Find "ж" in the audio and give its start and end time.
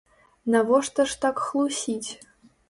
1.11-1.19